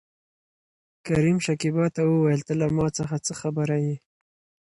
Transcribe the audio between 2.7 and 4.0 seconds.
ما څخه څه خبره يې؟